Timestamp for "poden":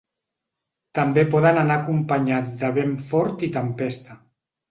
1.33-1.59